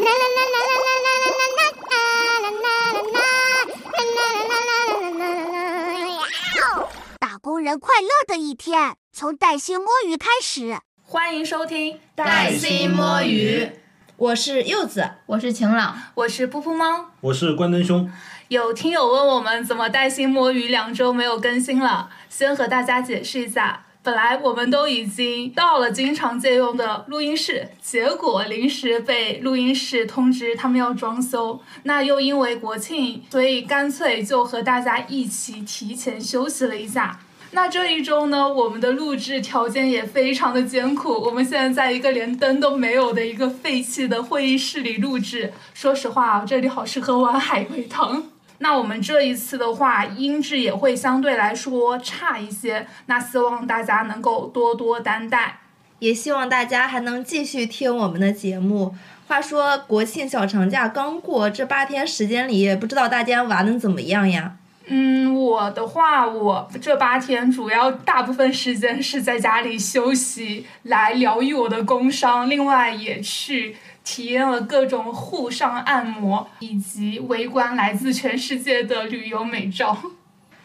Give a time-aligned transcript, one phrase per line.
[7.18, 10.78] 打工人快乐的一天，从带薪摸鱼开始。
[11.02, 13.64] 欢迎收听《带薪摸鱼》，
[14.16, 18.10] 我是柚子，我是晴朗，我是噗噗猫，我是关灯兄。
[18.48, 23.84] 有听友问我们怎么带薪摸鱼两周没有更新了，先和大家解释一下。
[24.02, 37.20] 本来我们都已经到了经常借用的录音室，结果临时被录音室通知他们要装修，那又因为国庆，所以干脆就和大家一起提前休息了一下。
[37.50, 45.52] 那这一周呢，我们的录制条件也非常的艰苦，我们现在在一个连灯都没有的一个废弃的会议室里录制。
[45.74, 48.22] 说实话，这里好适合玩海龟汤。
[48.62, 55.60] 那我们这一次的话，音质也会相对来说差一些，那希望大家能够多多担待，
[55.98, 58.94] 也希望大家还能继续听我们的节目。
[59.26, 64.56] 话说国庆小长假刚过，这八天时间里，不知道大家玩的怎么样呀？
[64.92, 73.76] 嗯，我的话，我这八天主要大部分时间是在家里休息，来疗愈我的工伤，另外也去。
[74.10, 79.96] 体验了各种沪上按摩，以及围观来自全世界的旅游美照。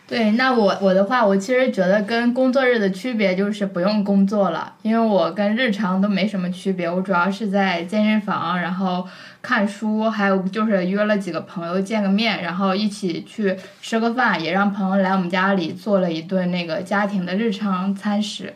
[0.07, 6.89] 对，那我我的话，我其实觉得跟工作日的区别就是不用工作了，因为我跟日常都没什么区别。
[6.89, 9.07] 我主要是在健身房，然后
[9.43, 18.51] 看书，还有就是约了几个朋友见个面，然后一起去吃个饭，也让朋友来我们家里做了一顿那个家庭的日常餐食。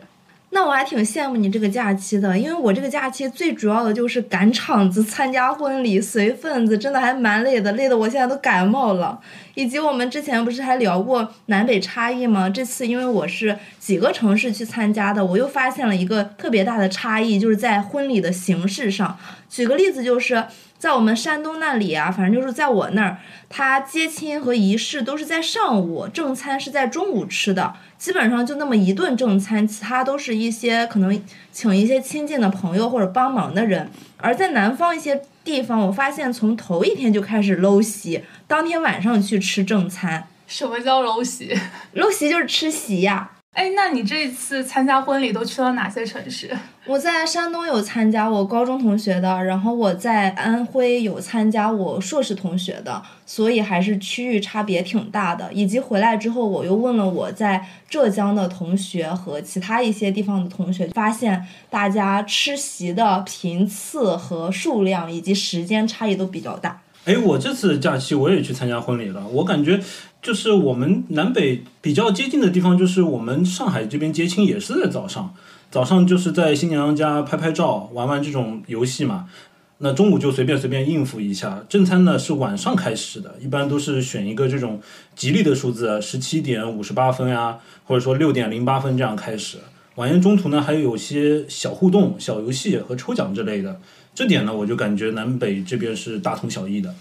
[0.52, 9.20] 那我还挺羡慕你这个假期的，因为我这个假期最主要的就是赶场子、参加婚礼、随份子，真的还蛮累的，累得我现在都感冒了。
[9.54, 12.48] 以及我们之前不是还聊过南北差异吗？
[12.48, 19.18] 这次因为我是几个城市去参加的，我又发现了一个特别大的差异，就是在婚礼的形式上。
[19.48, 20.44] 举个例子，就是
[20.78, 27.74] 在我们山东那里啊，反正就是在我那儿，他接亲和仪式都是在上午，正餐是在中午吃的。
[27.98, 31.20] 基本上就那么一顿正餐，其他都是一些可能
[31.52, 33.90] 请一些亲近的朋友或者帮忙的人。
[34.22, 40.26] 而在南方一些地方，我发现从头一天就开始搂席，当天晚上去吃正餐。
[40.46, 41.56] 什么叫搂席？
[41.92, 43.30] 搂席就是吃席呀。
[43.52, 46.56] 哎，那你这一次参加婚礼都去了哪些城市？
[46.86, 55.52] 我在山东有参加我高中同学的，然后我在安徽有参加我硕士同学的，所以还是区域差别挺大的。
[55.52, 66.80] 以及回来之后，我又问了我在浙江的同学和其他一些地方的同学，发现大家吃席的频次和数量以及时间差异都比较大。
[67.04, 69.80] 哎，我这次假期我也去参加婚礼了，我感觉。
[70.22, 75.34] 就是我们南北比较接近的地方，就是我们上海这边接亲也是在早上，
[75.70, 79.30] 早上就是在新娘家拍拍照，玩玩这种游戏嘛。
[79.78, 81.64] 那中午就随便随便应付一下。
[81.70, 84.78] 正餐呢是晚上开始的，一般都是选一个这种
[85.16, 89.56] 吉利的数字，十七点五十八分呀，或者说六点零八分这样开始。
[89.94, 93.80] 晚宴中途呢还有些小互动、小游戏和抽奖之类的。
[94.14, 96.94] 这点呢我就感觉南北这边是大同小异的。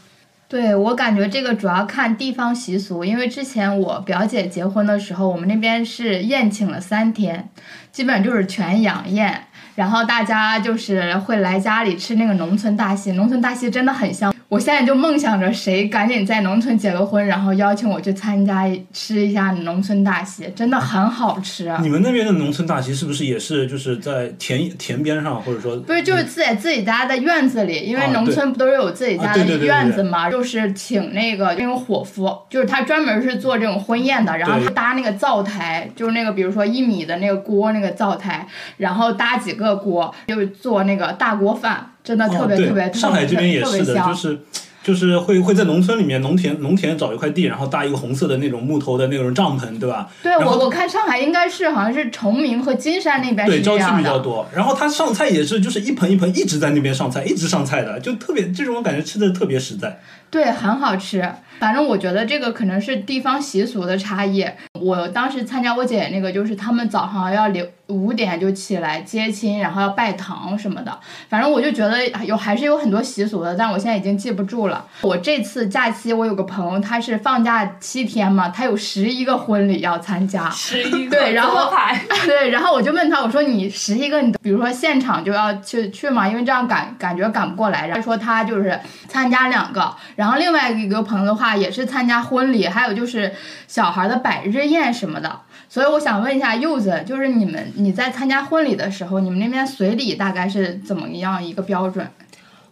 [0.48, 7.50] 对我感觉这个主要看地方习俗，因为之前我表姐结婚的时候，我们那边是宴请了三天，
[7.92, 9.44] 基本就是全羊宴，
[9.76, 14.34] 然后大家就是会来家里吃那个农村大席，农村大席真的很香。
[14.50, 21.72] 我现在就梦想着谁赶紧在农村结个婚，然后邀请我去参加吃一下农村大席，真的很好吃。
[21.84, 27.82] 你们那边的农村大席是不是也是就是在田田边上，或者说不是就是在自己家的院子里？
[27.82, 30.32] 因为农村不都是有自己家的院子嘛？
[30.32, 41.92] 就是请那个那种伙夫，就是他专门是做这种婚宴的，然后他搭那个灶台，就是那个比如说一米的那个锅那个灶台，然后搭几个锅，就是做那个大锅饭。
[42.04, 44.40] 真的特别特别上海这边也是的，就是，
[44.82, 50.10] 就是会会在农村里面农田农田找一块地，然后搭一个红色的那种木头的那种帐篷，对吧？
[50.24, 54.48] 对，我我看上海应该是好像是崇明和金山那边对，郊区比较多。
[54.56, 60.00] 然后他上菜也是就是一盆一盆一直在那边上菜，一直上菜的，就特别这种感觉吃的特别实在。
[60.32, 61.28] 对，很好吃。
[61.60, 64.46] 反正我觉得这个可能是地方习俗的差异。
[64.80, 71.00] 我当时参加我姐姐那个，就是他们早上要留五点就起来接亲，然后要拜堂什么的。
[71.28, 74.86] 反正我就觉得有还是有很多习俗的，但我现在已经记不住了。
[75.02, 80.50] 我这次假期，我有个朋友，他是放假七天嘛，他有十一个婚礼要参加。
[80.50, 81.18] 十一个。
[81.18, 81.72] 对，然后
[82.26, 87.88] 对，然后我就问他，我说你十一个，你比如说现场就要去去嘛，因为这样赶感觉赶不过来。
[87.88, 93.34] 然后说他就是参加两个，然后另外一个朋友的话也是参加婚礼，还有就是
[93.68, 95.42] 小孩的百日宴什么的。
[95.68, 102.08] 所以我想问一下柚子，就是你们你在参加婚礼的时候，你们那边随礼大概是怎么样一个标准？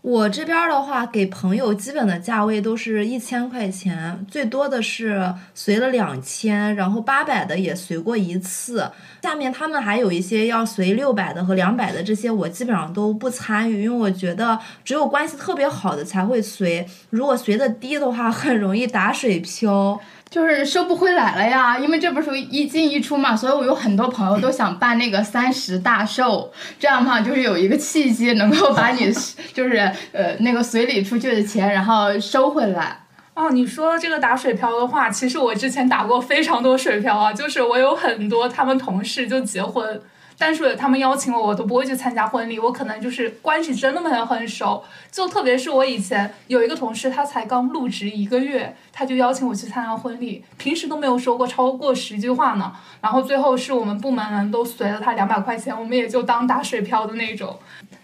[0.01, 8.89] 我这边的话，给朋友基本的价位都是一千块钱，最多的是随了两千，然后八百的也随过一次。
[9.21, 19.99] 下面他们还有一些要随六百的和两百的，这些我基本上都不参与，因为我觉得只有关系特别好的才会随，如果随的低的话，很容易打水漂。
[20.29, 29.11] 就是收不回来了呀，因为这不是一进一出嘛，所以我有很多朋友都想办那个三十大寿，这样的话就是有一个契机能够把你
[29.53, 29.77] 就是
[30.11, 32.99] 呃那个随礼出去的钱然后收回来。
[33.33, 40.01] 哦，你说这个打水漂的话，其实我之前打过非常多水漂啊，就是我有很多他们同事就结婚。
[40.37, 42.59] 但是他们邀请我，我都不会去参加婚礼。
[42.59, 52.71] 我可能就是关系真的没有很熟，就特别是我以前有一个同事，他才刚入职一个月，他就邀请我去参加婚礼，平时都没有说过超过十句话呢。
[53.01, 57.57] 然后最后是我们部门人都随了他两百块钱，我们也就当打水漂的那种。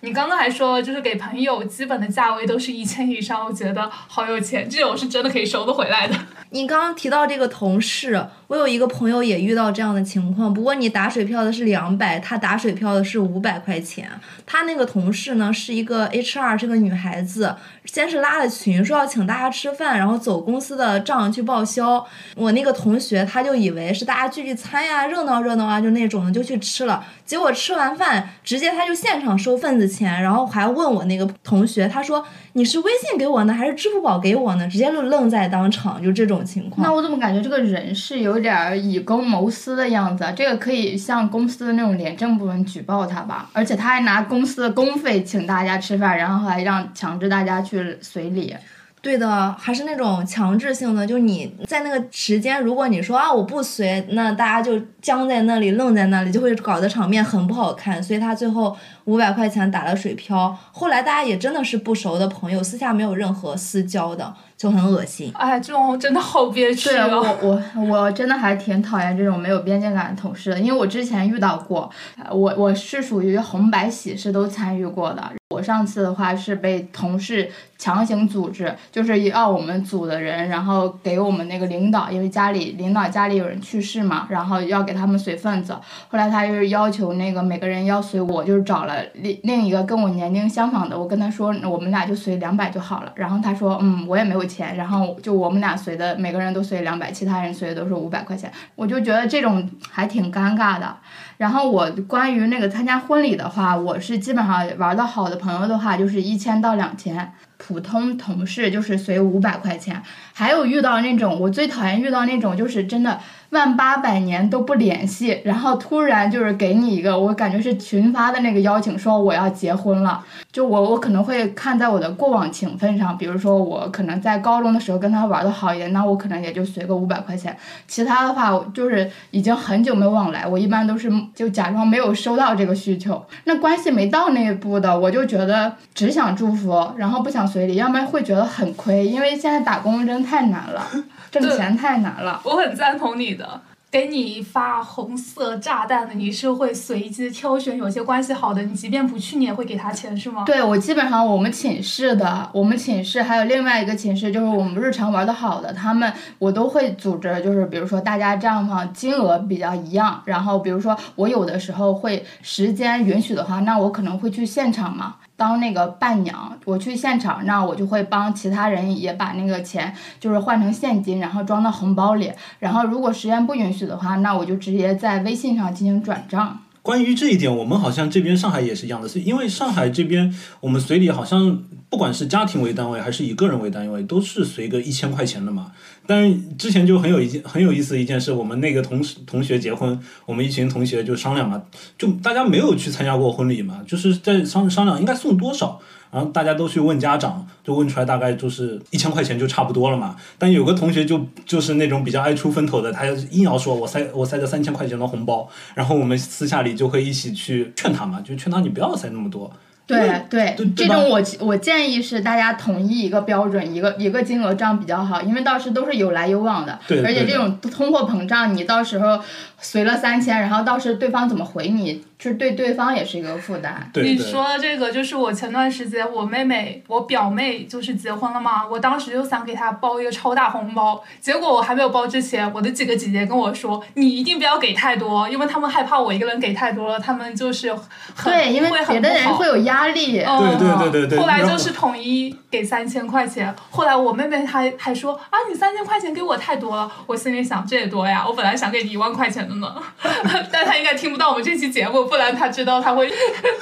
[0.04, 6.14] 你刚刚还说就是给朋友基本的价位都是一千以上，我觉得好有钱，这种是真的可以收得回来的。
[6.52, 14.12] 你刚刚提到这个同事，我有一个朋友也遇到这样的情况，不过你打水漂的是两百，他打水漂的是五百块钱。
[14.46, 17.56] 他那个同事呢是一个 HR，是个女孩子，
[17.86, 22.06] 先是拉了群说要请大家吃饭，然后走公司的账去报销。
[22.36, 27.06] 我那个同学他就以为是大家聚聚餐呀，热闹热闹啊，就那种的就去吃了。
[27.26, 32.24] 结果吃完饭直接他就现场收份子钱，然后还问我那个同学，他说
[32.54, 34.68] 你是微信给我呢，还是支付宝给我呢？
[34.68, 36.34] 直接就愣在当场，就这种。
[36.44, 40.26] 情况，那我怎么感觉这个人是有点以公谋私的样子？
[40.36, 43.50] 这个可以向公司的那种廉政部门举报他吧？
[43.54, 48.56] 而且他还拿公司的公费请大家吃饭，然后还让强制大家去随礼。
[49.04, 58.02] 对的，还是那种强制性的，就你在那个时间，如果你说啊我不随，那大家就僵在那里，愣在那里，就会搞得场面很不好看。
[58.02, 58.74] 所以他最后
[59.04, 60.58] 五百块钱打了水漂。
[60.72, 64.34] 后来大家也真的是不熟的朋友，私下没有任何私交的。
[64.64, 67.06] 就很恶心，哎，这种真的好憋屈啊！
[67.12, 71.90] 我我我真的还挺讨厌这种没有边界感的同事的，因为我之前遇到过，
[72.32, 75.22] 我我是属于红白喜事都参与过的。
[75.50, 85.74] 我上次的话是被同事强行组织，就是要我们组的人，然后给我们那个领导，因为家里领导家里有人去世嘛，然后要给他们随份子。
[86.08, 93.12] 后来他就是要求那个每个人要随，我就是找了另另一个跟我年龄相仿的，我跟他说我们俩就随两百就好了。
[93.14, 98.52] 然后他说嗯，我也没有钱，然后就我们俩随的每个人都随两百，其他人随的都是五百块钱。
[98.76, 100.96] 我就觉得这种还挺尴尬的。
[101.38, 107.34] 然后我关于那个参加婚礼的话，我是基本上玩的好的朋友的话，就是一千到两千。
[107.66, 110.02] 普通同事就是随五百块钱。
[110.34, 113.18] 还有遇到那种，我最讨厌遇到那种，就是真的
[113.52, 120.22] 万八百年都不联系，然后突然就是给你一个，我感觉是群发的那个邀请，说我要结婚了。
[120.52, 127.56] 就我我可能会看在我的过往情分上，比如说我可能在高中的时候跟他玩的好一点，那我可能也就随个五百块钱。
[127.88, 133.24] 其他的话就是已经很久没往来，我一般都是就假装没有收到这个需求。
[133.44, 140.24] 那关系没到那一步的，我就觉得只想祝福，然后不想随礼，要不然会觉得很亏，因为现在打工真。
[140.24, 140.88] 太难了，
[141.30, 142.40] 挣钱太难了。
[142.46, 143.62] 我很赞同你的。
[143.94, 150.46] 给你发红色炸弹的，你是会随机挑选有些关系好的，你即便不去，你也会给他钱，是吗？
[150.48, 165.18] 对，我基本上我们寝室的，我们寝室还有另外一个寝室，就是我们日常玩的好的，他们我都会组织，就是比如说大家账上金额比较一样，然后比如说我有的时候会时间允许的话，那我可能会去现场嘛。
[165.36, 172.32] 当那个伴娘，我去现场，那我就会帮其他人也把那个钱就是换成现金，然后装到红包里。
[172.60, 176.60] 然后如果时间不允许的话，那我就直接在微信上进行转账。
[176.82, 185.72] 关于这一点，我们好像这边上海也是一样的，是因为上海这边我们随礼好像不管是家庭为单位还是以个人为单位，都是随个一千块钱的嘛。
[186.06, 191.64] 但是之前就很有一件很有意思的一件事，我们那个同事同学结婚，我们一群同学就商量嘛，
[191.98, 195.80] 就大家没有去参加过婚礼嘛，就是在商商量应该送多少。
[196.14, 200.16] 然后大家都去问家长，就问出来大概就是一千块钱就差不多了嘛。
[200.38, 209.52] 但有个同学就就是那种比较爱出风头的，他硬要说我塞我塞的三千块钱的红包，然后我们私下里就会一起去劝他嘛，就劝他你不要塞那么多。
[209.86, 219.20] 对对，这种我我建议是大家统一一个标准，一个一个金额这样比较好，因为到时都是有来有往的，而且这种通货膨胀，你到时候
[219.60, 222.04] 随了三千，然后到时对方怎么回你？
[222.24, 223.86] 就是对对方也是一个负担。
[223.96, 237.74] 你对你说的这个，就是我前段时间我妹妹、我表妹就是结婚了嘛，我当时就想给她包一个超大红包，结果我还没有包之前，我的几个姐姐跟我说，你一定不要给太多，因为他们害怕我一个人给太多了，他们就是
[238.16, 240.22] 很对，因为会别的很不好人会有压力。
[240.22, 249.76] 哦对对对对对后来就是统一给三千块钱，后来我妹妹还还说啊，你三千块钱给我太多了，我心里想这也多呀，我本来想给你一万块钱的呢，
[250.52, 253.12] 但她应该听不到我们这期节目，不然她知道她会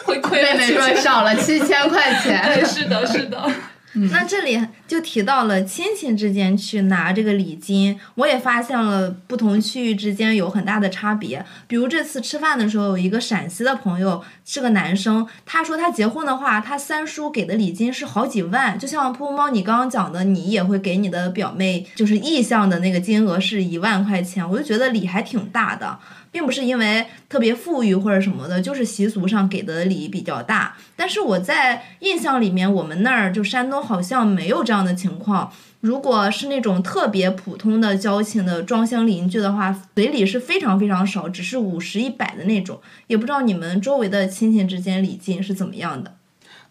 [0.06, 1.02] 会亏妹妹说了七千。
[1.02, 2.42] 少了七千块钱。
[2.56, 3.52] 对，是的，是的。
[3.94, 11.46] 那这里就提到了亲戚之间去拿这个礼金，我也发现了不同区域之间有很大的差别。
[11.68, 26.00] 比如这次吃饭的时候，有一个陕西的朋友是个男生，他说他结婚的话，他三叔给的礼金是好几万，就像噗噗猫你刚刚讲的，你也会给你的表妹就是意向的那个金额是一万块钱，我就觉得礼还挺大的。
[26.32, 30.78] 并不是因为特别富裕或者什么的，就是习俗上给的礼比较大。
[30.96, 35.52] 但是我在印象里面，我们那儿就山东好像没有这样的情况。
[35.82, 42.80] 如果是那种特别普通的交情的庄乡邻居的话，随礼是非常非常少，只是五十一百的那种。
[43.08, 46.16] 也不知道你们周围的亲戚之间礼金是怎么样的。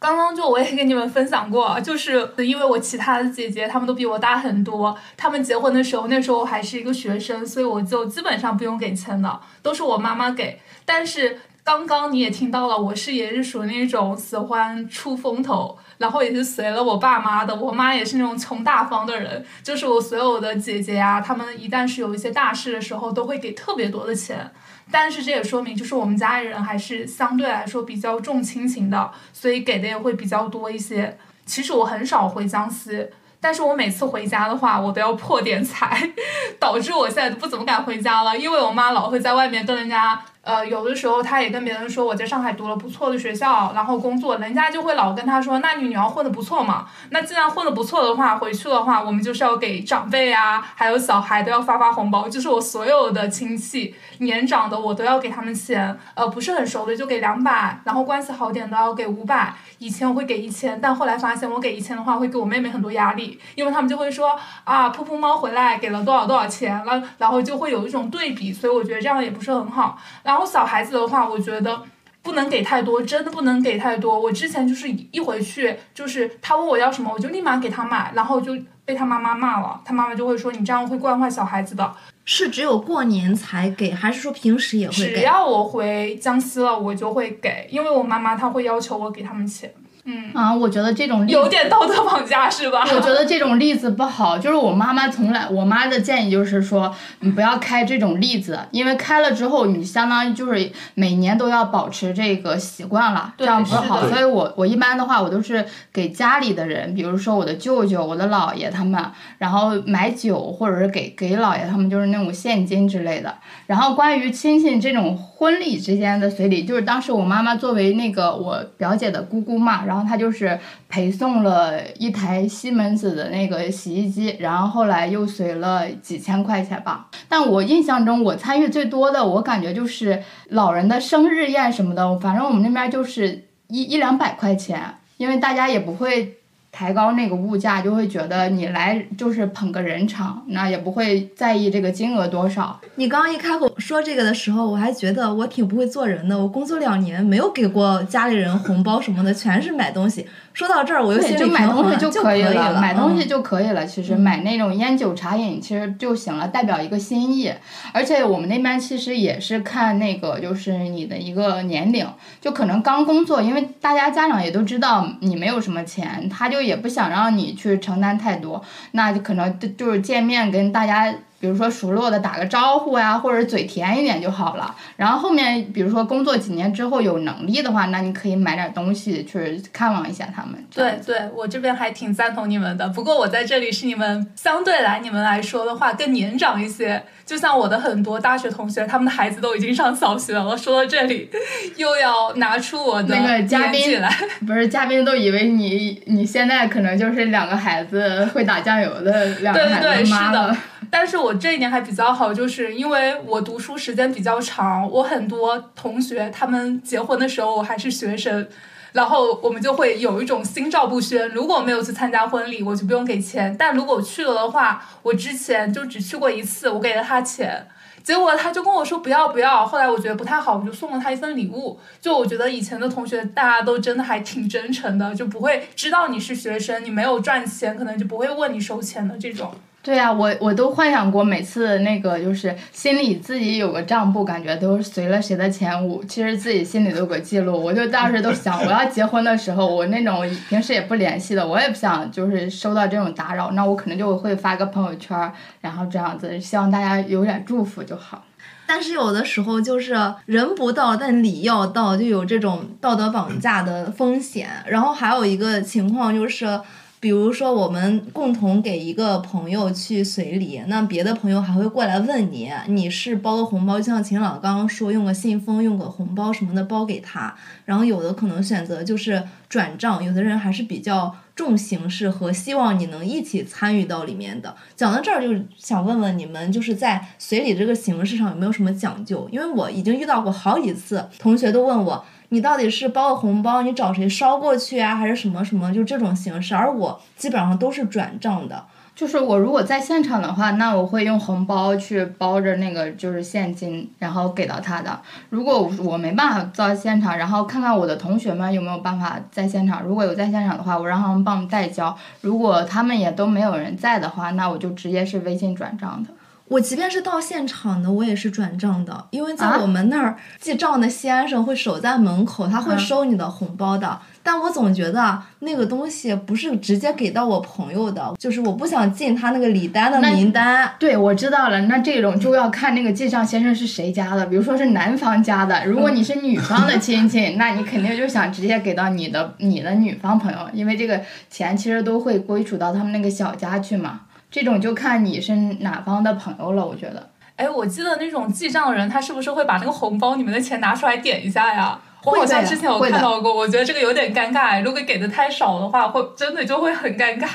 [0.00, 10.58] 刚刚就我也跟你们分享过， 就是因为我其他的姐姐她们都比我大很多，她们结婚的时候那时候我还是一个学生，所以我就基本上不用给钱的，都是我妈妈给。
[10.86, 17.54] 但是刚刚你也听到了，我是也是属于那种喜欢出风头，然后也是随了我爸妈的。
[17.54, 24.50] 我妈也是那种穷大方的人，就是我所有的姐姐呀、她们一旦是有一些大事的时候，都会给特别多的钱。
[24.90, 31.16] 但是这也说明，就是我们家里人还是相对来说比较重亲情的，所以给的也会比较多一些。
[31.46, 33.08] 其实我很少回江西，
[33.40, 36.10] 但是我每次回家的话，我都要破点财，
[36.58, 40.20] 导致我现在都不怎么敢回家了，因为我妈老会在外面跟人家。
[40.42, 46.86] 呃，有的时候他也跟别人说我在上海读了不错的学校，然后工作，人家就会老跟他说，那你女儿混得不错嘛。
[47.10, 59.54] 那既然混得不错的话，回去的话，我们就是要给长辈啊，还有小孩都要发发红包，就是我所有的亲戚年长的我都要给他们钱，呃，不是很熟的就给两百，然后关系好点的要给五百。
[59.78, 69.98] 以前我会给一千，但后来发现我给一千的话会给我妹妹很多压力，因为他们就会说啊，噗噗猫回来给了多少多少钱了，然后就会有一种对比，所以我觉得这样也不是很好。
[70.30, 71.82] 然后小孩子的话，我觉得。
[72.22, 74.20] 不能给太多，真的不能给太多。
[74.20, 79.80] 我之前就是一回去，就是他问我要什么，我就立马给他买，然后就被他妈妈骂了。
[79.86, 81.96] 他妈妈就会说你这样会惯坏小孩子的。
[82.26, 85.14] 是只有过年才给，还是说平时也会给？
[85.14, 89.72] 只要我回江西了，我就会给，因为我妈妈她会要求我给他们钱。
[90.04, 92.82] 嗯，啊，我觉得这种例有点道德绑架是吧？
[92.94, 104.08] 我觉得这种例子不好，就是我妈妈从来，我妈的建议就是说，你不要开这种例子，因为开了之后，你相当于就是每年都要保持这个习惯了，这对样不好。
[104.08, 109.04] 所以我我一般的话，我都是给家里的人，比如说我的舅舅、我的姥爷他们，
[109.38, 113.34] 然后买酒或者是给给姥爷他们，就是那种现金之类的。
[113.66, 120.56] 然后关于亲戚这种婚礼之间的随礼，就是当时我妈妈作为那个我表姐的姑姑嘛，然后他就是
[120.88, 127.08] 陪送了一台西门子的那个洗衣机，然后后来又随了几千块钱吧。
[127.28, 134.80] 但我印象中我参与最多的，我感觉就是老人的生日宴什么的，反正我们那边就是一一两百块钱，
[135.16, 136.36] 因为大家也不会。
[136.72, 142.80] 抬高那个物价，就会觉得你来就是捧个人场，那也不会在意这个金额多少。
[142.94, 146.38] 你刚刚一开口说这个的时候，我还觉得我挺不会做人的。
[146.38, 150.26] 我工作两年没有给过家里人红包什么的，全是买东西。
[150.52, 153.86] 说到这儿，我又就买东西就可以了，买东西嗯就可以了。
[153.86, 157.52] 其实买那种烟酒茶饮其实就行了，代表一个心意。
[157.92, 162.06] 而且我们那边其实也是看那个，就是你的一个年龄，
[162.40, 171.14] 就可能刚工作，因为大家家长也都知道你没有什么钱，他就也不想让你去承担太多，那就可能就就是见面跟大家。
[171.40, 174.74] 比如说熟络的打个招呼呀，或者嘴甜一点就好了。
[174.96, 180.62] 然后后面，比如说工作几年之后有能力的话，那你可以买点东西去看望一下他们。
[180.72, 182.86] 对对，我这边还挺赞同你们的。
[182.90, 187.02] 不过我在这里是你们相对来你们来说的话更年长一些。
[187.24, 190.58] 就像我的很多大学同学，他们的孩子都已经上小学了。
[190.58, 191.30] 说到这里，
[191.76, 193.80] 又要拿出我的那个嘉宾。
[194.44, 200.56] 不是嘉宾都以为你你现在可能就是两个孩子会打酱油的两个孩对对对，是子妈了的。。
[200.90, 208.46] 但是我这一年还比较好，就是因为我读书时间比较长，我很多同学他们结婚的时候我还是学生，
[208.92, 211.28] 然后我们就会有一种心照不宣。
[211.28, 217.66] 如果没有去参加婚礼，我就不用给钱；但如果去了的话，我之前就只去过一次，我给了他钱。
[218.02, 221.78] 结果他就跟我说不要不要，后来我觉得不太好，我就送了他一份礼物。
[222.00, 229.54] 就我觉得以前的同学大家都真的还挺真诚的，就不会知道你是学生，你没有赚钱，可能就不会问你收钱的这种。
[229.82, 237.58] 对呀、我我都幻想过每次那个就是心里自己有个账簿，感觉都随了谁的钱，我其实自己心里都有个记录。
[237.58, 245.32] 我就当时都想，我要结婚的时候，我那种平时也不联系的，我也不想就是收到这种打扰，那我可能就会发个朋友圈，
[245.62, 248.22] 然后这样子，希望大家有点祝福就好。
[248.66, 249.96] 但是有的时候就是
[250.26, 254.48] 人不到，但礼要到，就有这种道德绑架的风险。
[254.66, 256.60] 然后还有一个情况就是，
[257.00, 267.34] 比如说我们共同给一个朋友去随礼，那别的朋友还会过来问你，你是包个红包，就像秦朗刚刚说，用个信封、用个红包什么的包给他。
[267.64, 274.54] 然后有的可能选择就是转账，有的人还是比较重形式和希望你能一起参与到里面的。
[274.76, 279.26] 讲到这儿，就想问问你们，就是在随礼这个形式上有没有什么讲究？
[279.32, 286.54] 因为我已经遇到过好几次，同学都问我，你到底是包个红包，你找谁捎过去啊，还是什么什么，就这种形式。
[286.54, 288.64] 而我基本上都是转账的。
[288.92, 295.00] 就是我如果在现场的话，那我会用红包去包着那个就是现金，然后给到他的。
[295.30, 299.82] 如果我没办法到现场，然后看看我的同学们有没有办法在现场。
[299.82, 306.10] 如果有在现场的话，我让他们帮我们代交；如果他们也都没有人在的话，那我就直接是微信转账的。
[306.50, 314.00] 我即便是到现场的，我也是转账的，因为在啊我们那儿记账的先生会守在门口，他会嗯收你的红包的。
[314.20, 320.72] 但我总觉得那个东西不是直接给到我朋友的，就是我不想进他那个礼单的名单。
[320.80, 321.60] 对，我知道了。
[321.62, 334.00] 那这种就要看那个记账先生是谁家的，比如说是男方家的，如果你是女方的亲戚，那你肯定就想直接给到你的你的女方朋友，因为这个钱其实都会归属到他们那个小家去嘛。
[334.30, 337.10] 这种就看你是哪方的朋友了，我觉得。
[337.36, 341.80] 哎，我记得那种记账的人，他是不是会把那个红包里面的钱拿出来点一下呀？
[342.04, 344.62] 我好像之前有看到过，我觉得这个有点尴尬。
[344.62, 347.26] 如果给的太少的话，会真的就会很尴尬。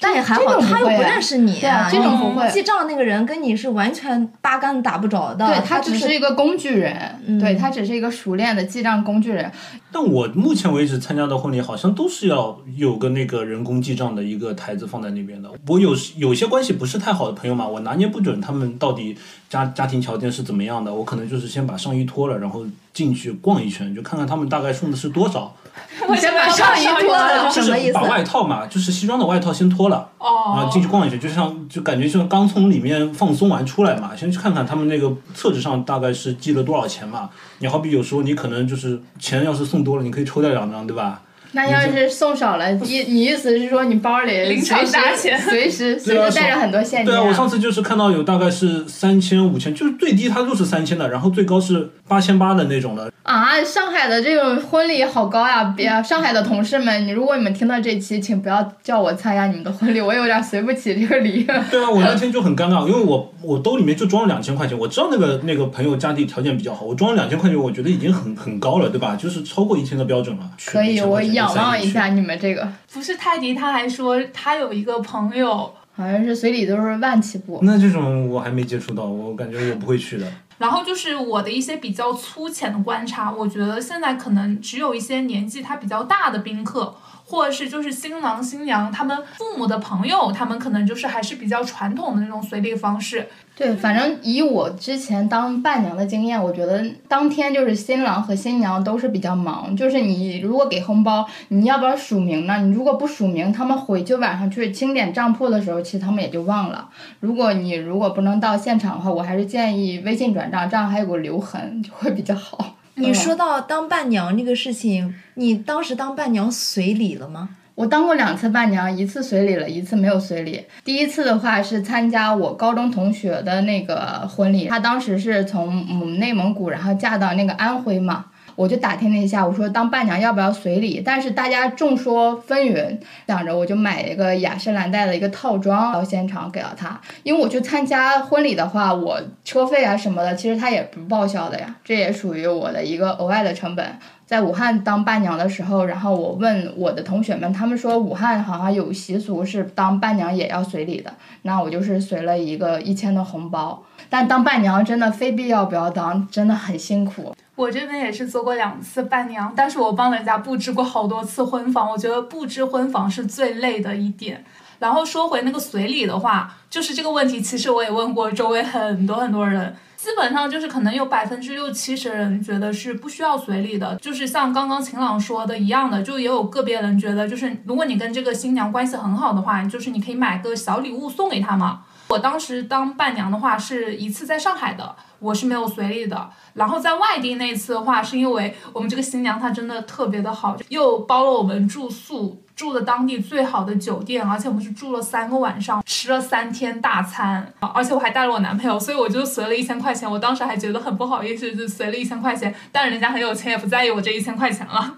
[0.00, 9.50] 但也还好，他又不认识你，对啊这种不会记账那个人跟你是完全八竿子打不着的，对他只是一个工具人，嗯对他只是一个熟练的记账工具人。
[9.90, 15.50] 但我目前为止参加的婚礼，好像都是要有个那个人工记账的一个台子放在那边的。
[15.66, 19.16] 我有有些关系不是太好的朋友嘛，我拿捏不准他们到底
[19.48, 25.56] 家家庭条件是怎么样的，我可能就是先把上衣脱了，然后进去逛一圈，就看看他们大概送的是多少。
[26.08, 37.28] 我先把上衣脱了就是把外套嘛，就是西装的外套先脱了，哦啊，进去逛一圈，就像就感觉像刚从里面放松完出来嘛，先去看看他们那个册子上大概是记了多少钱嘛。
[37.58, 41.20] 你好比有时候你可能就是钱要是送多了，你可以抽掉两张，对吧？
[41.52, 53.10] 那要是送少了，意你意思是说你包里临场随时搭钱随时随时带着很多现金、对啊，我上次就是看到有大概是三千、五千，就是最低它就是三千的，然后最高是八千八的那种的。
[53.22, 55.74] 啊，上海的这种婚礼好高呀！
[55.76, 61.44] 别，上海的同事们，你如果你们听到这期，请不要叫我参加你们的婚礼，我有点随不起这个礼。
[61.70, 69.14] 对啊，我那天就很尴尬，因为我我兜里面就装了两千块钱，我知道那个那个朋友家庭条件比较好，我装了两千块钱，我觉得已经很很高了，对吧？
[69.14, 70.50] 就是超过一千的标准了。
[70.66, 77.60] 可以，我仰望一下你们这个，不是泰迪，他还说他有一个朋友，好像是随礼都是万起步。
[77.62, 80.26] 那这种我还没接触到，我感觉我不会去的。
[80.58, 86.92] 然后就是我的一些比较粗浅的观察，我觉得现在可能只有一些年纪他比较大的宾客，
[87.24, 93.28] 或者是就是新郎新娘他们父母的朋友，他们可能就是还是比较传统的那种随礼方式。
[93.58, 102.58] 对，反正以我之前当伴娘的经验，我觉得当天就是新郎和新娘都是比较忙，就是你如果给红包，你要不要署名呢？
[102.58, 106.88] 你如果不署名，他们回去晚上去清点账簿的时候，其实他们也就忘了。
[107.18, 112.76] 如果你如果不能到现场的话，我还是建议微信转账，这样还有个留痕，就会比较好。
[112.94, 117.48] 你说到当伴娘这个事情，你当时当伴娘随礼了吗？
[117.78, 120.64] 我当过两次伴娘，一次随礼了，一次没有随礼。
[120.82, 128.24] 第一次的话是参加我高中同学的那个婚礼，她当时是从嗯内蒙古，然后嫁到那个安徽嘛。
[128.56, 131.00] 我就打听了一下，我说当伴娘要不要随礼？
[131.04, 137.00] 但是大家众说纷纭，想着我就买一个雅诗兰黛的一个套装到现场给了她。
[137.22, 143.86] 因为我去参加婚礼的话，我车费啊什么的，其实他也不报销的呀，这也属于我的一个额外的成本。
[144.28, 151.10] 在武汉当伴娘的时候，然后我问我的同学们，他们说武汉好像有习俗是当伴娘也要随礼的，
[151.42, 153.82] 那我就是随了一个一千的红包。
[154.10, 157.34] 但当伴娘真的非必要不要当，真的很辛苦。
[157.54, 161.90] 我这边也是做过两次伴娘，但是我帮人家布置过好多次婚房。
[161.90, 164.44] 我觉得布置婚房是最累的一点。
[164.78, 173.96] 然后说回那个随礼的话，就是这个问题，其实我也问过周围很多很多人，基本上就是可能有百分之六七十人觉得是不需要随礼的。
[173.96, 181.80] 就是像刚刚秦朗说的一样的，就也有个别人觉得，就是如果你跟这个新娘关系很好的话，就是你可以买个小礼物送给她嘛。
[182.08, 186.30] 我当时当伴娘的话是一次在上海的，我是没有随礼的。
[186.54, 200.10] 然后在外地那次的话，是因为我们这个新娘她真的特别的好，又包了我们住宿，住的当地最好的酒店，而且我们是住了三个晚上，吃了三天大餐，而且我还带了我男朋友，所以我就随了一千块钱。
[200.10, 204.94] 我当时还觉得很不好意思，就随了一千块钱，但人家很有钱，也不在意我这一千块钱了。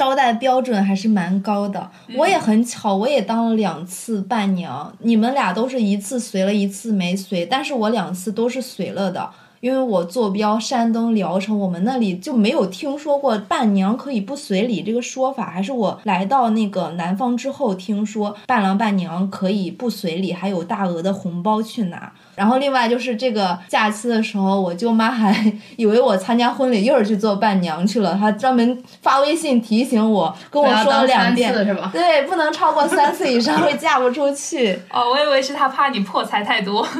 [0.00, 1.90] 招待标准还是蛮高的。
[2.16, 4.90] 我也很巧，我也当了两次伴娘。
[5.00, 9.28] 你们俩都是一次随了，一次没随，但是我两次都是随了的。
[9.60, 22.10] 因为我坐标山东聊城，我们那里就没有听说过伴娘可以不随礼这个说法，还是我来到那个南方之后听说伴郎伴娘可以不随礼，还有大额的红包去拿。
[22.34, 31.90] 然后另外就是这个假期的时候，我舅妈还 以为我参加婚礼又是去做伴娘去了，她专门发微信提醒我，跟我说了两遍，是吧？
[31.92, 34.72] 对，不能超过三次以上 会嫁不出去。
[34.90, 36.86] 哦，我以为是她怕你破财太多。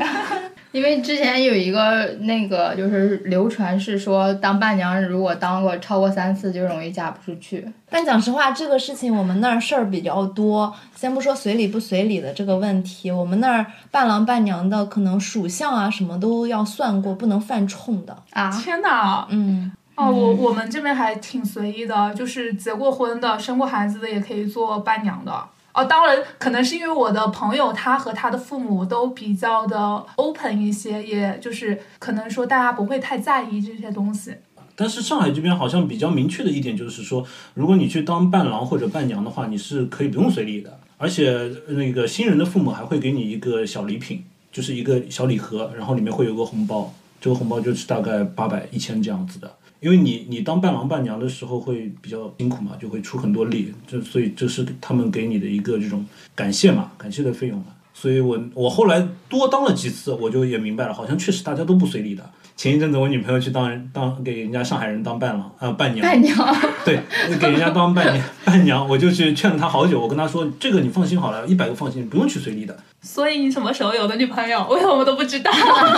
[0.72, 7.66] 因为之前有一个那个就是流传是说，当伴娘如果当过超过三次，就容易嫁不出去。
[7.88, 10.72] 但讲实话，这个事情我们那儿事儿比较多。
[10.94, 18.16] 先不说随礼不随礼的这个问题，我们那儿伴郎伴娘的可能属相啊什么都要算过，不能犯冲的。
[18.30, 18.50] 啊！
[18.50, 19.26] 天哪！
[19.30, 19.72] 嗯。
[19.96, 25.44] 哦，我我们这边还挺随意的，就是结过婚的、生过孩子的也可以做伴娘的。
[25.72, 34.34] 哦，当然，可能是因为我的朋友他和他的父母都比较的 open 一些，也就是可能说大家不会太在意这些东西。
[34.74, 49.54] 但是上海这边好像比较明确的一点就是说，如果你去当伴郎或者伴娘的话，你是可以不用随礼的，而且那个新人的父母还会给你一个小礼品，就是一个小礼盒，然后里面会有个红包，这个红包就是大概八百、一千这样子的。
[49.80, 57.66] 因为你你当伴郎伴娘的时候会比较辛苦嘛，就会出很多力，这所以这是他们给你的一个这种感谢嘛，感谢的费用嘛。
[57.94, 62.30] 所以我我后来多当了几次，我就也明白了，好像确实大家都不随礼的。
[62.60, 66.36] 前一阵子我女朋友去当人当给人家上海人当伴郎啊伴娘，伴娘
[66.84, 67.00] 对，
[67.40, 72.76] 给人家当伴娘 伴娘，我就去劝了她好久，我跟她说这个你放心好了，一百个放心，不用去随礼的。
[73.00, 74.62] 所以你什么时候有的女朋友？
[74.68, 75.50] 为什么我都不知道？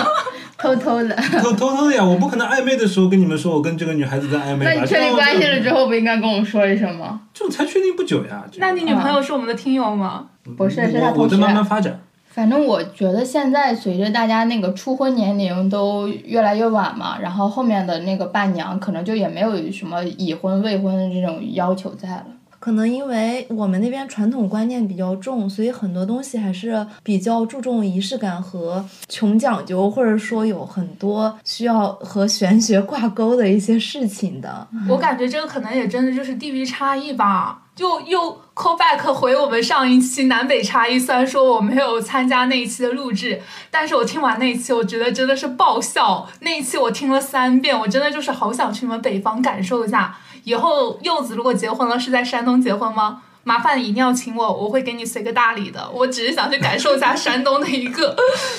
[0.56, 2.04] 偷偷的，偷偷偷的呀！
[2.04, 4.64] 我不可能暧昧的时候跟你们说，我跟这个女孩子在暧昧。
[4.64, 7.22] 那你确定关系了之后不应该跟我说一声吗？
[7.34, 8.44] 就才确定不久呀。
[8.58, 10.26] 那你女朋友是我们的听友吗？
[10.56, 11.22] 不是，是他同学。
[11.22, 12.00] 我在慢慢发展。
[12.32, 22.26] 反正我觉得现在随着大家那个初婚年龄都越来越晚嘛，然后后面的那个伴娘可能就也没有什么已婚未婚的这种要求在了。
[22.58, 34.66] 可能因为我们那边传统观念比较重，所以很多东西还是比较注重仪式感和穷讲究，或者说有很多需要和玄学挂钩的一些事情的。
[34.88, 37.61] 我感觉这个可能也真的就是地域差异吧。
[37.74, 46.28] 就又 call back 回我们上一期南北差异，虽然说我没有参加那一期的录制，但是我听完那一期，我觉得真的是爆笑。
[46.40, 50.14] 那一期我听了三遍，我真的就是好想去你们北方感受一下。
[50.44, 53.22] 以后柚子如果结婚了，是在山东结婚吗？
[53.44, 55.90] 麻烦一定要请我，我会给你随个大礼的。
[55.92, 58.14] 我只是想去感受一下山东的一个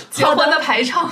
[0.09, 1.07] 结婚的排场。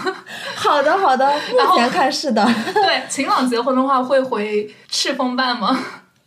[0.55, 2.45] 好 的好的， 目前看是的。
[2.73, 5.79] 对，晴朗结婚的话会回赤峰办吗？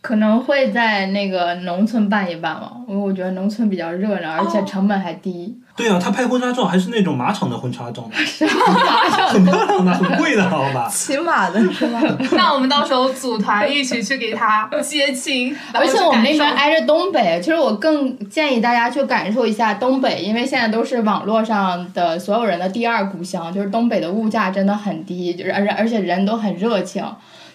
[0.05, 5.57] 可能会在那个农村办一办嘛，因为我觉得农村比较热闹，而且成本还低。
[5.75, 10.87] 对啊，他拍婚纱照还是那种马场的婚纱照， 马场很漂亮的，很贵的，好吧？
[10.93, 11.99] 骑马的是吧？
[12.37, 15.57] 那我们到时候组团一起去给他接亲。
[15.73, 27.03] 而且我们那边挨着东北，其实我更建议大家去感受一下东北，因为现在都是网络上的所有人的第二故乡，就是东北的物价真的很低，就是而而且人都很热情，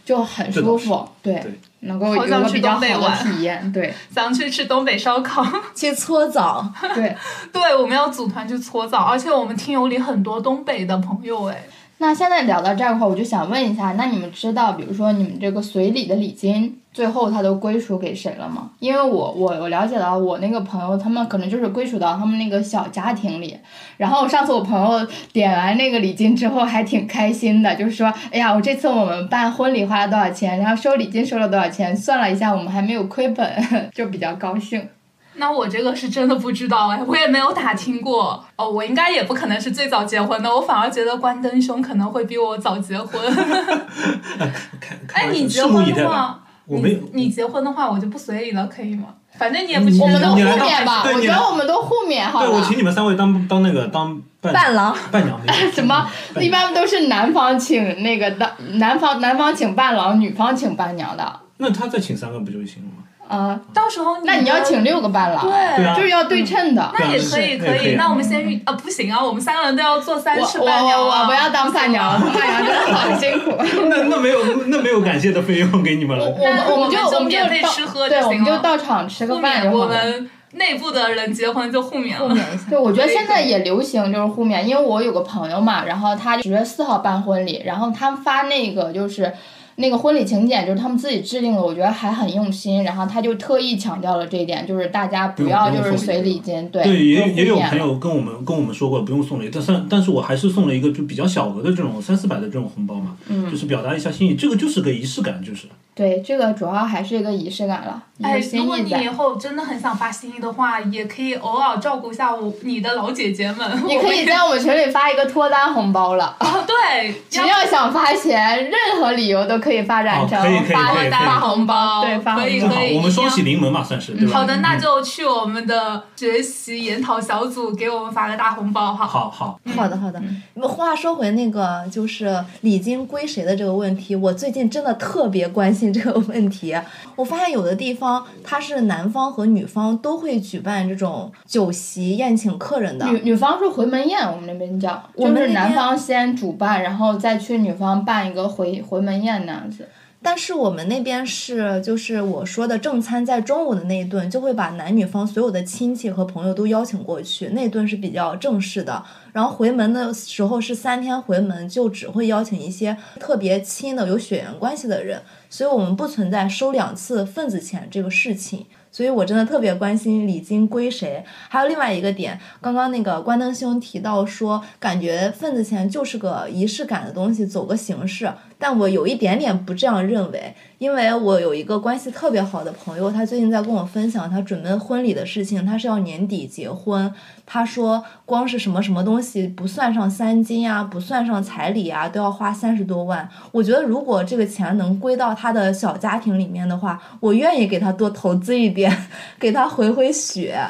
[0.04, 1.40] 就很舒服，对。
[1.80, 7.16] 能够有个比较好的体验，对， 想去吃东北烧烤， 去搓澡，对，
[7.52, 11.64] 对，我们要组团去搓澡，而且我们听友里很多东北的朋友，哎。
[12.02, 18.70] 那现在聊到这块儿，我就想问一下，那你们知道，比如说你们这个随礼的礼金，最后它都归属给谁了吗？
[18.78, 23.54] 因为我我我了解到，我那个朋友他们可能就是归属到他们那个小家庭里。
[23.98, 33.46] 然后上次我朋友点完那个礼金之后，还挺开心的，就是说，哎呀，我这次我们办婚礼花了多少钱，然后收礼金收了多少钱，算了一下，我们还没有亏本，
[33.94, 34.88] 就比较高兴。
[35.34, 43.20] 那我这个是真的不知道哎，我也没有打听过哦，我应该也不可能是最早结婚的，我反而觉得关灯兄可能会比我早结婚。
[45.14, 45.64] 哎，你结。
[45.64, 49.14] 婚的话，我没有你你结婚的话，我就不随礼了，可以吗？
[49.38, 52.66] 反正你也不我们都互免吧，我觉得我们都互免哈对，我了。
[52.66, 56.06] 请你们三位当当那个当伴伴郎伴娘那个 什么？
[56.34, 61.40] 伴一般都是男方请那个当男方男方请伴郎，女方请伴娘的。
[61.58, 62.99] 那他再请三个不就行了吗？
[63.30, 66.92] 啊、到时候那你要请六个伴郎，哎对啊就是要对称的。
[66.98, 67.68] 那也可以，可以。
[67.68, 73.52] 那也可以那我们先预啊，不行啊，我们三个人都要做三我我次伴娘啊我我不要当伴娘，当伴娘真的好辛苦。
[73.88, 76.26] 那那没有那没有感谢的费用给你们了。
[76.36, 79.94] 我们我们就我们就到吃喝就对，我们就到场吃个饭我饭就好了。
[79.94, 82.28] 们内部的人结婚就互免了。
[82.28, 82.64] 互免一下。
[82.70, 89.32] 对，我觉得现在也流行就是互免，因为我有个朋友嘛，然后他十月四号办婚礼，然后他发那个就是
[89.76, 105.66] 那个婚礼请柬，就是他们自己制定的，我觉得还很用心，然后他就特意强调了这一点，就是大家不要就是随礼礼金，对，对，也也有朋友跟我们跟我们说过不用送礼，但是但是我还是送了一个就比较小额的这种三四百的这种红包嘛，嗯就是表达一下心意，这个就是个仪式感，就是。
[105.94, 108.76] 对，这个主要还是一个仪式感了，一哎如果。
[108.80, 113.83] 你以后真的很想发心意的话，也可以偶尔照顾一下我你的老姐姐们。
[113.87, 124.16] 你可以在我们群里发一个脱单红包了，哦，对， 只要想发钱，任何理由都可以发展成发发红包，对，发红包以可以，正好我们双喜临门嘛，算是？
[124.28, 129.06] 好的，那嗯就去我们的学习研讨小组给我们发个大红包哈。
[129.06, 130.20] 好好，好的，好的。
[130.54, 136.74] 那话说回那个就是礼金归谁的这个问题，我最近真的特别关心这个问题。
[137.16, 138.09] 我发现有的地方
[138.42, 143.06] 它是男方和女方都会举办这种酒席宴请客人的。
[143.06, 149.88] 女女方是回门宴，我们那边叫，就是男方先主办，然后再去女方办一个回回门宴那样子。
[150.22, 159.02] 但是我们那边是，就是我说的正餐在中午的那一顿，就会把男女方所有的亲戚和朋友都邀请过去，那顿是比较正式的。
[159.33, 168.66] 然后回门的时候是三天回门，就只会邀请一些特别亲的、有血缘关系的人，所以我们不存在收两次份子钱这个事情。
[168.92, 171.24] 所以我真的特别关心礼金归谁。
[171.48, 178.28] 还有另外一个点，刚刚那个关灯兄提到说，感觉份子钱就是个仪式感的东西，走个形式。
[178.60, 187.10] 但我有一点点不这样认为，因为我有一个关系特别好的朋友，他最近在跟我分享他准备婚礼的事情，他是要年底结婚。
[187.46, 193.26] 他说，光是什么什么东西不算上三金啊，不算上彩礼啊，都要花三十多万。
[193.50, 198.94] 我觉得如果这个钱能归到他的小家庭里面的话，我愿意给他多投资一点，
[199.40, 200.60] 给他回回血。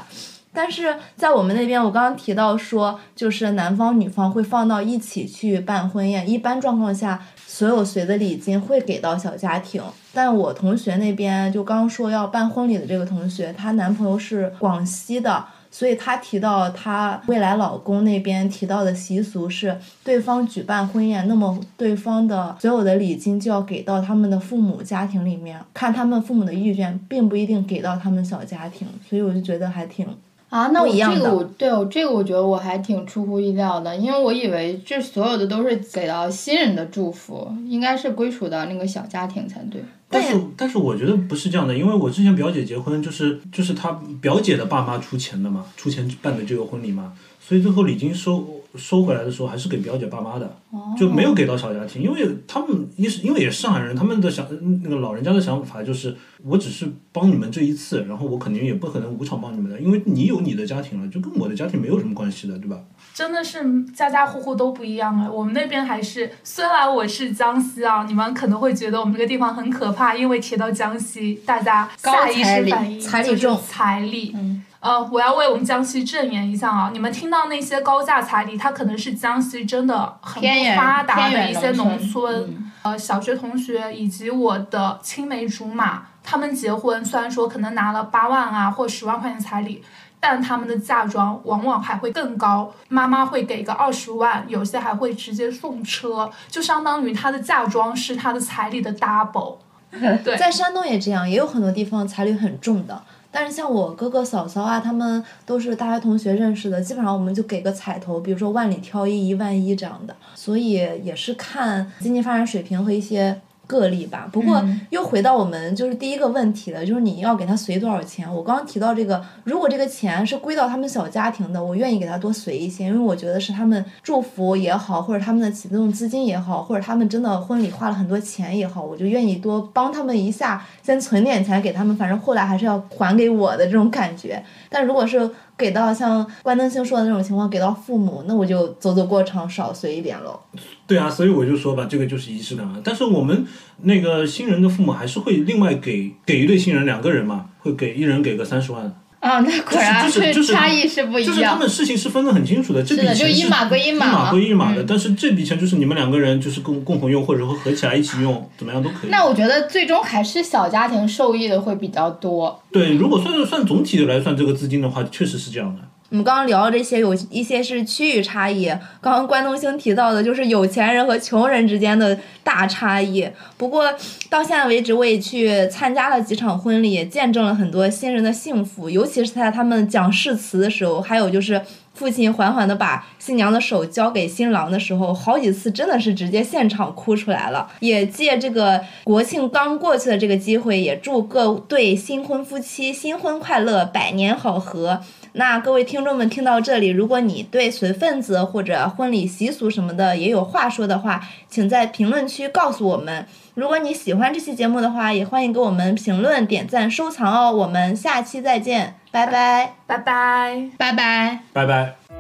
[0.53, 7.23] 但是在我们那边，我刚刚提到说，就是男方女方会放到一起去办婚宴，一般状况下，
[7.61, 9.83] 所有随的礼金会给到小家庭。
[10.15, 30.09] 但我同学那边就刚说要办婚礼的这个同学，她男朋友是广西的，所以她提到她未来老公那边提到的习俗是，对方举办婚宴，那么对方的所有的礼金就要给到他们的父母家庭里面，看他们父母的意愿，并不一定给到他们小家庭，所以我就觉得还挺。
[30.51, 39.81] 啊，那我这个我对我这个我觉得我还挺出乎意料的，因为我以为这所有的都是给到新人的祝福，应该是归属到那个小家庭才对。
[40.09, 47.13] 但是但是我觉得不是这样的，因为我之前表姐结婚就是就是她表姐的爸妈出钱的嘛，出钱办的这个婚礼嘛，
[47.51, 50.49] 所以最后礼金收收回来的时候还是给表姐爸妈的，
[50.97, 54.47] 就没有给到小家庭，因为他们一是因为也是上海人，他们的想
[54.85, 62.79] 那个老人家的想法就是我只是帮你们这一次，然后我肯定也不可能无偿帮你们的，因为你有你的家庭了，就跟我的家庭没有什么关系的，对吧？
[63.13, 74.33] 真的是家家户户都不一样啊，我们那边还是，虽然我是江西啊，你们可能会觉得我们这个地方很可怕，因为提到江西，大家下意识反应就是彩礼重彩礼。
[74.37, 76.91] 嗯呃，我要为我们江西证言一下啊！
[76.91, 89.85] 你们听到那些高价彩礼，它可能是江西真的很不发达的一些农村呃，小学同学以及我的青梅竹马，他们结婚虽然说可能拿了八万啊或十万块钱彩礼，
[90.19, 99.59] 但他们的嫁妆往往还会更高，妈妈会给个二十万，有些还会直接送车，就相当于她的嫁妆是她的彩礼的 double。
[100.25, 103.03] 对，在山东也这样，也有很多地方彩礼很重的。
[103.33, 110.17] 但是像我哥哥嫂嫂啊，他们都是大学同学认识的，基本上我们就给个彩头，比如说万里挑一、一万一这样的。
[110.35, 113.41] 所以也是看经济发展水平和一些
[113.71, 114.29] 个例吧。
[114.33, 118.27] 不过嗯又回到我们就是第一个问题了，就是你要给他随多少钱？
[118.35, 134.43] 我刚刚提到这个，如果这个钱是归到他们小家庭的，我愿意给他多随一些，因为我觉得是他们祝福也好，或者他们的启动资金也好，或者他们真的婚礼花了很多钱也好，我就愿意多帮他们一下，先存点钱给他们，反正后来还是要还给我的这种感觉。
[134.69, 140.41] 但如果是给到像关灯星说的那种情况，给到父母，那我就走走过场，少随一点喽。
[140.87, 142.81] 对啊，所以我就说吧，这个就是仪式感啊。
[142.83, 143.47] 但是我们
[143.83, 149.00] 那个新人的父母还是会另外给给一对新人两个人嘛，会给一人给个三十万。
[149.21, 151.27] 啊，那果然就是就是差异是不一样。
[151.27, 154.83] 就是他们事情是分得很清楚的，这笔是的钱就一码归一码一码归一码的。
[154.83, 159.11] 嗯但是这笔钱就是你们两个人就是共共同用，或者说合起来一起用，怎么样都可以。
[159.11, 162.61] 那我觉得最终还是小家庭受益的会比较多。
[162.73, 165.83] 对，如果算算总体的来算这个资金的话，确实是这样的。
[166.11, 168.67] 我们刚刚聊的这些有一些是区域差异，
[169.01, 173.31] 刚刚关东兴提到的就是有钱人和穷人之间的大差异。
[173.57, 173.85] 不过
[174.29, 181.63] 到现在为止，我也去参加了几场婚礼，也见证了很多新人的幸福，尤其是在他们讲誓词的时候，还有就是
[181.95, 187.71] 父亲缓缓的把新娘的手交给新郎的时候，好几次真的是直接现场哭出来了。
[187.79, 195.01] 也借这个国庆刚过去的这个机会，也祝各对新婚夫妻新婚快乐，百年好合。
[195.33, 203.27] 那各位听众们听到这里，如果你对随份子或者婚礼习俗什么的也有话说的话，请在评论区告诉我们。
[203.55, 207.53] 如果你喜欢这期节目的话，也欢迎给我们评论、点赞、收藏哦。
[207.53, 209.75] 我们下期再见，拜拜。
[209.87, 210.71] 拜拜。
[210.79, 211.41] 拜拜。
[211.53, 212.20] 拜拜。